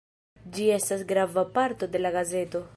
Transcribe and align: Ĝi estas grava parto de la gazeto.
Ĝi 0.55 0.65
estas 0.77 1.05
grava 1.13 1.45
parto 1.59 1.93
de 1.97 2.05
la 2.05 2.17
gazeto. 2.19 2.67